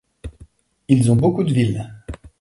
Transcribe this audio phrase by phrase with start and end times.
[0.87, 1.87] Ils ont beaucoup de villes.